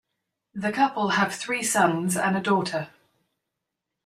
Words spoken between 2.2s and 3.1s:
a daughter.